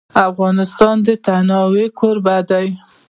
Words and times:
افغانستان 0.29 0.95
د 1.05 1.07
تنوع 1.25 1.83
کوربه 1.99 2.37
دی. 2.49 2.67